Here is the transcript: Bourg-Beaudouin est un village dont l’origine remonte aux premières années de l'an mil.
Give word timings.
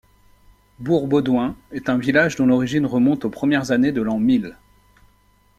Bourg-Beaudouin 0.79 1.55
est 1.71 1.87
un 1.87 1.99
village 1.99 2.35
dont 2.35 2.47
l’origine 2.47 2.87
remonte 2.87 3.23
aux 3.23 3.29
premières 3.29 3.69
années 3.69 3.91
de 3.91 4.01
l'an 4.01 4.17
mil. 4.17 4.57